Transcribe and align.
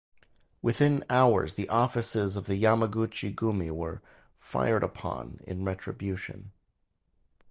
Within 0.63 1.05
hours 1.11 1.53
the 1.53 1.69
offices 1.69 2.35
of 2.35 2.47
the 2.47 2.55
Yamaguchi-gumi 2.59 3.69
were 3.69 4.01
fired 4.35 4.81
upon 4.81 5.39
in 5.45 5.63
retribution. 5.63 6.53